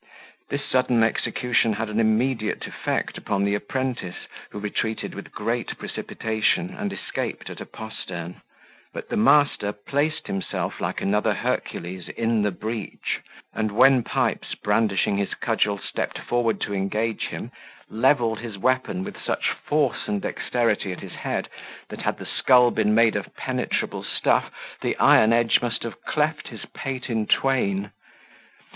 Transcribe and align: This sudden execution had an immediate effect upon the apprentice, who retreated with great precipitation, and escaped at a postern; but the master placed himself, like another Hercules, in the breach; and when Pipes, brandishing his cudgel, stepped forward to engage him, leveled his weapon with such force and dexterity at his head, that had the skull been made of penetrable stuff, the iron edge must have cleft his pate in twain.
This 0.49 0.65
sudden 0.67 1.03
execution 1.03 1.73
had 1.73 1.87
an 1.87 1.99
immediate 1.99 2.65
effect 2.65 3.19
upon 3.19 3.43
the 3.43 3.53
apprentice, 3.53 4.25
who 4.49 4.57
retreated 4.57 5.13
with 5.13 5.31
great 5.31 5.77
precipitation, 5.77 6.73
and 6.73 6.91
escaped 6.91 7.51
at 7.51 7.61
a 7.61 7.67
postern; 7.67 8.41
but 8.95 9.09
the 9.09 9.15
master 9.15 9.71
placed 9.71 10.25
himself, 10.25 10.81
like 10.81 11.01
another 11.01 11.35
Hercules, 11.35 12.09
in 12.09 12.41
the 12.41 12.49
breach; 12.49 13.19
and 13.53 13.71
when 13.73 14.01
Pipes, 14.01 14.55
brandishing 14.55 15.17
his 15.17 15.35
cudgel, 15.35 15.77
stepped 15.77 16.17
forward 16.17 16.59
to 16.61 16.73
engage 16.73 17.27
him, 17.27 17.51
leveled 17.87 18.39
his 18.39 18.57
weapon 18.57 19.03
with 19.03 19.21
such 19.21 19.51
force 19.51 20.07
and 20.07 20.19
dexterity 20.19 20.91
at 20.91 21.01
his 21.01 21.13
head, 21.13 21.47
that 21.89 22.01
had 22.01 22.17
the 22.17 22.25
skull 22.25 22.71
been 22.71 22.95
made 22.95 23.15
of 23.15 23.35
penetrable 23.35 24.01
stuff, 24.03 24.49
the 24.81 24.97
iron 24.97 25.31
edge 25.31 25.61
must 25.61 25.83
have 25.83 26.01
cleft 26.05 26.47
his 26.47 26.65
pate 26.73 27.07
in 27.07 27.27
twain. 27.27 27.91